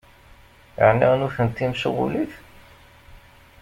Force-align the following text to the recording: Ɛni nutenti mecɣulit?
Ɛni 0.87 1.07
nutenti 1.19 1.65
mecɣulit? 1.71 2.33